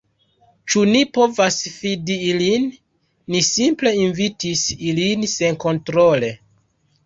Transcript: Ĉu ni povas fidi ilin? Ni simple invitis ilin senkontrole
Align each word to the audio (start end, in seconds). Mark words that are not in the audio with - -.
Ĉu 0.71 0.81
ni 0.91 1.01
povas 1.17 1.57
fidi 1.73 2.15
ilin? 2.31 2.67
Ni 3.35 3.43
simple 3.51 3.95
invitis 4.09 4.67
ilin 4.91 5.31
senkontrole 5.39 6.37